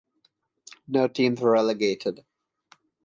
No 0.87 1.07
teams 1.07 1.39
were 1.39 1.51
relegated. 1.51 2.25